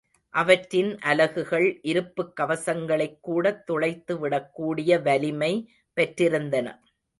[0.29, 5.53] அவற்றின் அலகுகள் இருப்புக் கவசங்களைக் கூடத் துளைத்துவிடக் கூடிய வலிமை
[5.95, 6.79] பெற்றிருந்தன.